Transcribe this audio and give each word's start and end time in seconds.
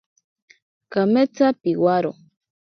Kametsa 0.91 1.47
piworo. 1.61 2.11